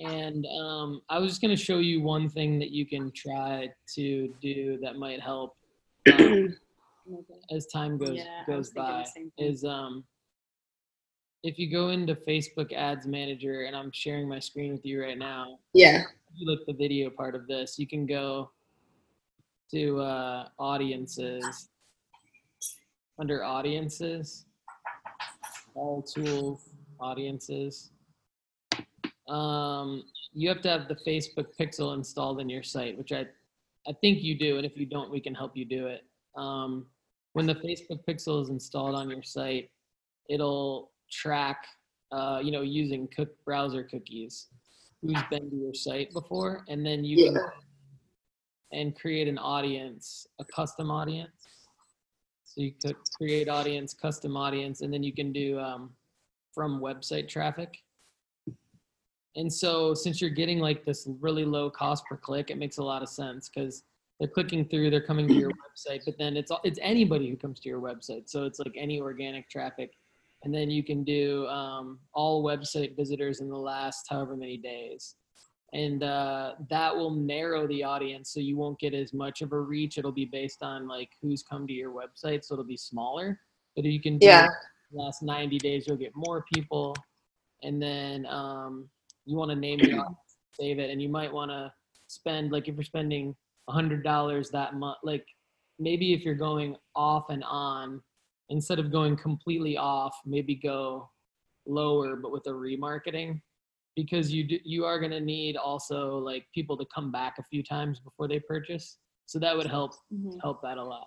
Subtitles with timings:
[0.00, 3.68] And um, I was just going to show you one thing that you can try
[3.96, 5.56] to do that might help
[6.10, 6.56] um,
[7.50, 9.02] as time goes Yeah, goes by.
[9.04, 9.46] the same thing.
[9.46, 10.04] Is um,
[11.42, 15.18] if you go into Facebook Ads Manager, and I'm sharing my screen with you right
[15.18, 15.58] now.
[15.74, 15.98] Yeah.
[16.00, 18.50] If you look at the video part of this, you can go
[19.72, 21.68] to uh, audiences
[23.18, 24.46] under audiences,
[25.74, 27.90] all tools, audiences
[29.30, 33.26] um, you have to have the Facebook Pixel installed in your site, which I,
[33.86, 34.56] I think you do.
[34.56, 36.02] And if you don't, we can help you do it.
[36.36, 36.86] Um,
[37.32, 39.70] when the Facebook Pixel is installed on your site,
[40.28, 41.64] it'll track,
[42.12, 44.48] uh, you know, using cook browser cookies,
[45.00, 47.42] who's been to your site before, and then you can
[48.72, 51.30] and create an audience, a custom audience.
[52.44, 55.90] So you could create audience, custom audience, and then you can do um,
[56.52, 57.78] from website traffic.
[59.36, 62.82] And so since you're getting like this really low cost per click, it makes a
[62.82, 63.84] lot of sense because
[64.18, 65.50] they're clicking through, they're coming to your
[65.88, 68.28] website, but then it's it's anybody who comes to your website.
[68.28, 69.92] So it's like any organic traffic.
[70.42, 75.16] And then you can do um, all website visitors in the last however many days.
[75.72, 79.60] And uh, that will narrow the audience so you won't get as much of a
[79.60, 79.98] reach.
[79.98, 83.38] It'll be based on like who's come to your website, so it'll be smaller.
[83.76, 84.48] But you can do Yeah.
[84.90, 86.96] the last 90 days, you'll get more people.
[87.62, 88.88] And then um,
[89.30, 91.72] you want to name your audience, save it, and you might want to
[92.08, 93.34] spend like if you're spending
[93.68, 95.24] a hundred dollars that month, like
[95.78, 98.02] maybe if you're going off and on,
[98.48, 101.08] instead of going completely off, maybe go
[101.66, 103.40] lower but with a remarketing,
[103.96, 107.44] because you do, you are going to need also like people to come back a
[107.44, 110.38] few times before they purchase, so that would help mm-hmm.
[110.42, 111.06] help that a lot.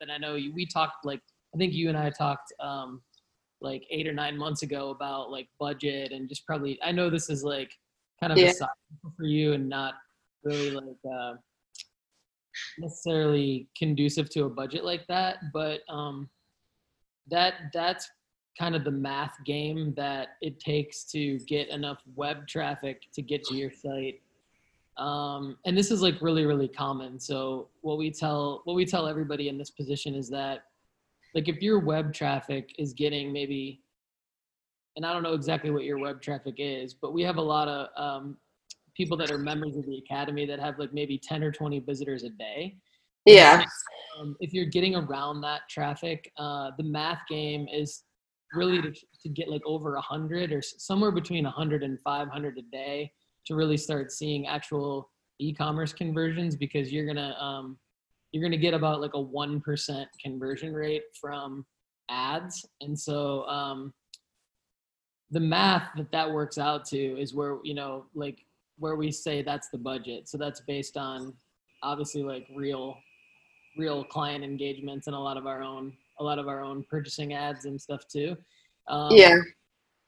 [0.00, 1.20] And I know you, we talked like
[1.54, 3.02] I think you and I talked um,
[3.60, 7.30] like eight or nine months ago about like budget and just probably I know this
[7.30, 7.72] is like
[8.20, 8.50] kind of Yeah.
[8.50, 8.68] a side
[9.16, 9.94] for you and not
[10.44, 11.34] really like uh,
[12.78, 16.28] necessarily conducive to a budget like that, but um,
[17.30, 18.08] that that's
[18.58, 23.44] kind of the math game that it takes to get enough web traffic to get
[23.44, 24.20] to your site
[24.98, 27.18] um, and this is like really really common.
[27.20, 30.64] So what we tell what we tell everybody in this position is that
[31.34, 33.82] like if your web traffic is getting maybe
[34.96, 37.68] and i don't know exactly what your web traffic is but we have a lot
[37.68, 38.36] of um,
[38.98, 42.24] people that are members of the academy that have like maybe 10 or 20 visitors
[42.24, 42.76] a day.
[43.24, 43.64] Yeah.
[44.18, 48.02] um, if you're getting around that traffic, uh, the math game is
[48.54, 48.92] really to,
[49.22, 53.12] to get like over 100 or somewhere between 100 and 500 a day
[53.48, 55.10] to really start seeing actual
[55.40, 57.78] e-commerce conversions because you're gonna um,
[58.32, 61.64] you're gonna get about like a one percent conversion rate from
[62.10, 63.92] ads, and so um,
[65.30, 68.44] the math that that works out to is where you know like
[68.78, 70.28] where we say that's the budget.
[70.28, 71.34] So that's based on
[71.82, 72.96] obviously like real
[73.78, 77.32] real client engagements and a lot of our own a lot of our own purchasing
[77.32, 78.36] ads and stuff too.
[78.88, 79.36] Um, Yeah.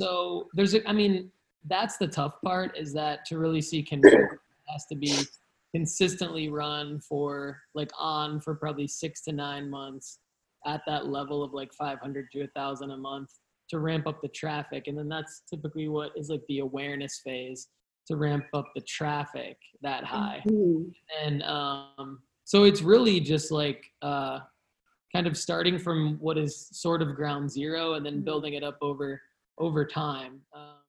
[0.00, 1.30] So there's a, I mean,
[1.68, 5.14] that's the tough part is that to really see conversion has to be
[5.74, 10.18] consistently run for like on for probably six to nine months
[10.66, 13.30] at that level of like 500 to 1,000 a month
[13.68, 14.88] to ramp up the traffic.
[14.88, 17.68] And then that's typically what is like the awareness phase
[18.08, 20.42] to ramp up the traffic that high.
[20.46, 20.92] Mhm.
[21.22, 24.40] And um, so it's really just like uh,
[25.14, 28.78] kind of starting from what is sort of ground zero and then building it up
[28.82, 29.20] over
[29.58, 30.40] over time.
[30.54, 30.79] Um,